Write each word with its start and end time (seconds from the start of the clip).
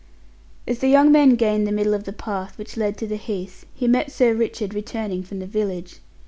As 0.67 0.79
the 0.79 0.87
young 0.87 1.11
man 1.11 1.35
gained 1.35 1.67
the 1.67 1.71
middle 1.71 1.93
of 1.93 2.05
the 2.05 2.11
path 2.11 2.57
which 2.57 2.75
led 2.75 2.97
to 2.97 3.05
the 3.05 3.17
Heath, 3.17 3.67
he 3.75 3.87
met 3.87 4.11
Sir 4.11 4.33
Richard 4.33 4.73
returning 4.73 5.21
from 5.21 5.37
the 5.37 5.45
village. 5.45 5.99